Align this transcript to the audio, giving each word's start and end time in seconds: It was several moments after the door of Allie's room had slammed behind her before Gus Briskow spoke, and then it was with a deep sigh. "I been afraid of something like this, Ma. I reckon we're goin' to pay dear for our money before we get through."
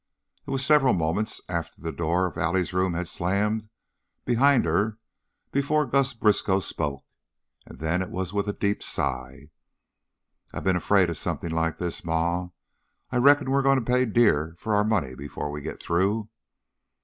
It 0.47 0.49
was 0.49 0.65
several 0.65 0.95
moments 0.95 1.41
after 1.47 1.79
the 1.79 1.91
door 1.91 2.25
of 2.25 2.35
Allie's 2.35 2.73
room 2.73 2.95
had 2.95 3.07
slammed 3.07 3.69
behind 4.25 4.65
her 4.65 4.97
before 5.51 5.85
Gus 5.85 6.15
Briskow 6.15 6.59
spoke, 6.59 7.03
and 7.67 7.77
then 7.77 8.01
it 8.01 8.09
was 8.09 8.33
with 8.33 8.47
a 8.47 8.53
deep 8.53 8.81
sigh. 8.81 9.51
"I 10.51 10.59
been 10.61 10.75
afraid 10.75 11.11
of 11.11 11.17
something 11.17 11.51
like 11.51 11.77
this, 11.77 12.03
Ma. 12.03 12.49
I 13.11 13.17
reckon 13.17 13.51
we're 13.51 13.61
goin' 13.61 13.77
to 13.77 13.85
pay 13.91 14.07
dear 14.07 14.55
for 14.57 14.73
our 14.75 14.83
money 14.83 15.13
before 15.13 15.51
we 15.51 15.61
get 15.61 15.79
through." 15.79 16.27